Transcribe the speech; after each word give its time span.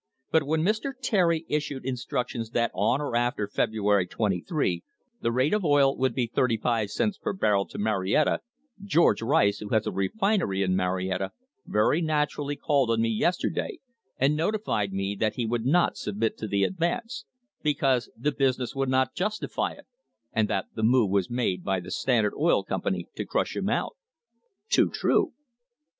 But 0.31 0.47
when 0.47 0.63
Mr. 0.63 0.93
Terry 0.99 1.45
issued 1.47 1.85
in 1.85 1.93
structions 1.93 2.53
that 2.53 2.71
on 2.73 3.01
and 3.01 3.15
after 3.15 3.47
February 3.47 4.07
23 4.07 4.83
the 5.21 5.31
rate 5.31 5.53
of 5.53 5.63
oil 5.63 5.95
would 5.95 6.15
be 6.15 6.25
thirty 6.25 6.57
five 6.57 6.89
cents 6.89 7.19
per 7.19 7.33
barrel 7.33 7.67
to 7.67 7.77
Marietta, 7.77 8.39
George 8.83 9.21
Rice, 9.21 9.59
who 9.59 9.69
has 9.69 9.85
a 9.85 9.91
refinery 9.91 10.63
in 10.63 10.75
Marietta, 10.75 11.33
very 11.67 12.01
naturally 12.01 12.55
called 12.55 12.89
on 12.89 12.99
me 12.99 13.09
yesterday 13.09 13.77
and 14.17 14.35
notified 14.35 14.91
me 14.91 15.13
that 15.19 15.35
he 15.35 15.45
would 15.45 15.67
not 15.67 15.97
submit 15.97 16.35
to 16.39 16.47
the 16.47 16.63
advance, 16.63 17.25
because 17.61 18.09
the 18.17 18.31
business 18.31 18.73
would 18.75 18.89
not 18.89 19.13
justify 19.13 19.73
it, 19.73 19.85
and 20.33 20.47
that 20.47 20.65
the 20.73 20.81
move 20.81 21.11
was 21.11 21.29
made 21.29 21.63
by 21.63 21.79
the 21.79 21.91
Standard 21.91 22.33
Oil 22.35 22.63
Company 22.63 23.05
to 23.15 23.23
crush 23.23 23.55
him 23.55 23.69
out. 23.69 23.95
(Too 24.67 24.89
true.) 24.89 25.33